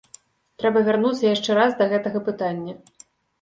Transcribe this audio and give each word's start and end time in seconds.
Трэба 0.61 0.81
вярнуцца 0.87 1.19
яшчэ 1.27 1.57
раз 1.59 1.77
да 1.83 1.89
гэтага 1.93 2.23
пытання. 2.31 2.73